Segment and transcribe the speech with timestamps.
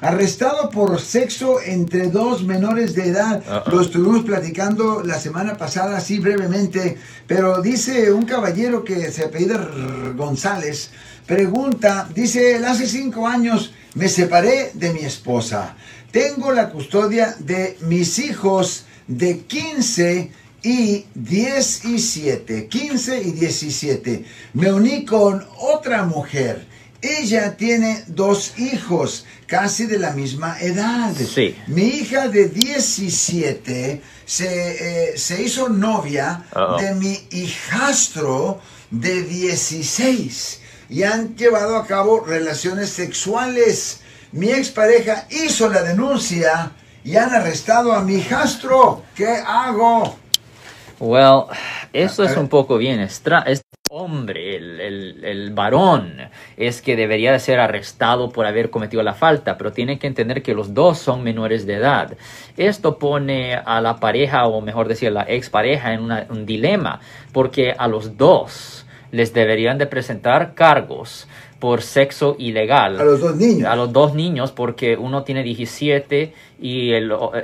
[0.00, 3.42] arrestado por sexo entre dos menores de edad.
[3.70, 9.68] Lo estuvimos platicando la semana pasada, así brevemente, pero dice un caballero que se apellida
[10.16, 10.90] González,
[11.26, 15.76] pregunta, dice, hace cinco años me separé de mi esposa.
[16.10, 20.32] Tengo la custodia de mis hijos de 15
[20.62, 24.24] y 17, 15 y 17.
[24.54, 26.66] Me uní con otra mujer.
[27.02, 31.14] Ella tiene dos hijos, casi de la misma edad.
[31.14, 31.56] Sí.
[31.66, 36.44] Mi hija de 17 se, eh, se hizo novia
[36.78, 38.60] de mi hijastro
[38.90, 40.60] de 16
[40.90, 44.00] y han llevado a cabo relaciones sexuales.
[44.32, 46.72] Mi expareja hizo la denuncia
[47.02, 49.04] y han arrestado a mi hijastro.
[49.14, 50.16] ¿Qué hago?
[50.98, 51.44] Well,
[51.94, 53.46] eso es un poco bien extraño.
[53.92, 59.58] Hombre, el, el, varón, es que debería de ser arrestado por haber cometido la falta,
[59.58, 62.16] pero tiene que entender que los dos son menores de edad.
[62.56, 67.00] Esto pone a la pareja, o mejor decir, la expareja, en un dilema,
[67.32, 71.26] porque a los dos les deberían de presentar cargos
[71.60, 72.98] por sexo ilegal.
[72.98, 73.68] A los dos niños.
[73.68, 76.92] A los dos niños, porque uno tiene 17 y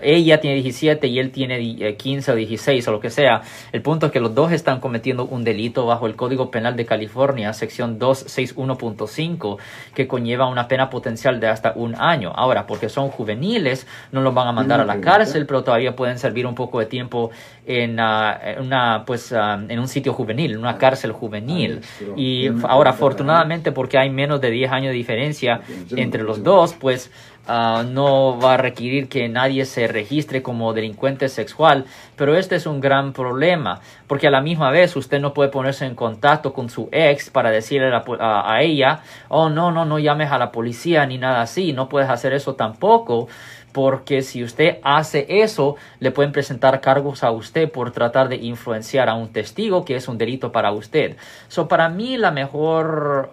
[0.03, 3.42] ella tiene 17 y él tiene 15 eh, o 16 o lo que sea.
[3.73, 6.84] El punto es que los dos están cometiendo un delito bajo el Código Penal de
[6.84, 9.56] California, sección 261.5,
[9.95, 12.33] que conlleva una pena potencial de hasta un año.
[12.34, 16.19] Ahora, porque son juveniles, no los van a mandar a la cárcel, pero todavía pueden
[16.19, 17.30] servir un poco de tiempo
[17.67, 21.80] en, ah, una, pues, ah, en un sitio juvenil, en una cárcel juvenil.
[22.17, 25.60] Y ahora, afortunadamente, porque hay menos de 10 años de diferencia
[25.96, 27.10] entre los dos, pues
[27.48, 31.84] Ah, no va a requerir que nadie se registre como delincuente sexual,
[32.16, 35.86] pero este es un gran problema, porque a la misma vez usted no puede ponerse
[35.86, 40.38] en contacto con su ex para decirle a, ella, oh no, no, no llames a
[40.38, 43.28] la policía ni nada así, no puedes hacer eso tampoco,
[43.70, 49.08] porque si usted hace eso, le pueden presentar cargos a usted por tratar de influenciar
[49.08, 51.16] a un testigo, que es un delito para usted.
[51.46, 53.30] So, para mí la mejor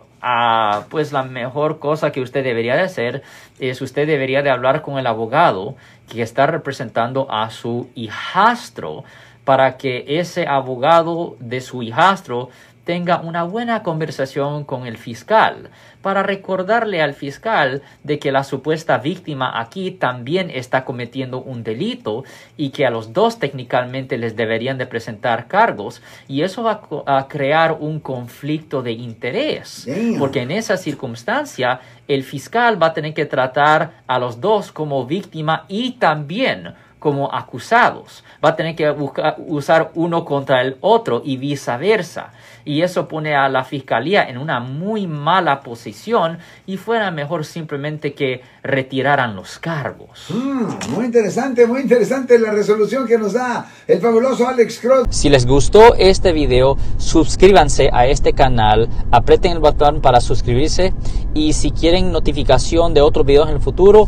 [0.90, 3.24] pues la mejor cosa que usted debería de hacer
[3.60, 5.76] es usted debería de hablar con el abogado
[6.10, 9.04] que está representando a su hijastro
[9.44, 12.50] para que ese abogado de su hijastro
[12.84, 15.70] tenga una buena conversación con el fiscal
[16.02, 22.26] para recordarle al fiscal de que la supuesta víctima aquí también está cometiendo un delito
[22.58, 27.28] y que a los dos técnicamente les deberían de presentar cargos y eso va a,
[27.30, 29.88] crear un conflicto de interés
[30.20, 31.80] porque en esa circunstancia
[32.10, 37.36] el fiscal va a tener que tratar a los dos como víctima y también como
[37.36, 38.24] acusados.
[38.44, 42.32] Va a tener que buscar, usar uno contra el otro y viceversa.
[42.64, 48.14] Y eso pone a la fiscalía en una muy mala posición y fuera mejor simplemente
[48.14, 50.28] que retiraran los cargos.
[50.30, 55.08] Mm, muy interesante, muy interesante la resolución que nos da el fabuloso Alex Cross.
[55.10, 60.94] Si les gustó este video, suscríbanse a este canal, aprieten el botón para suscribirse
[61.34, 64.08] y si quieren notificación de otros videos en el futuro,